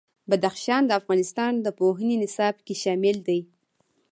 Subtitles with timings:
[0.29, 3.39] بدخشان د افغانستان د پوهنې نصاب کې شامل دي.